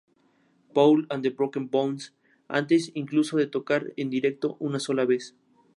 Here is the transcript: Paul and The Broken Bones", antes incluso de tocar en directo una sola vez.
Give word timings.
Paul 0.73 1.05
and 1.11 1.23
The 1.23 1.29
Broken 1.29 1.67
Bones", 1.69 2.11
antes 2.49 2.89
incluso 2.95 3.37
de 3.37 3.45
tocar 3.45 3.93
en 3.97 4.09
directo 4.09 4.55
una 4.59 4.79
sola 4.79 5.05
vez. 5.05 5.35